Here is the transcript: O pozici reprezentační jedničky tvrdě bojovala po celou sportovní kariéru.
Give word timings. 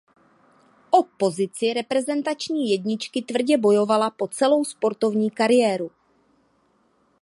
O 0.91 1.03
pozici 1.17 1.73
reprezentační 1.73 2.69
jedničky 2.69 3.21
tvrdě 3.21 3.57
bojovala 3.57 4.09
po 4.09 4.27
celou 4.27 4.63
sportovní 4.65 5.31
kariéru. 5.31 5.91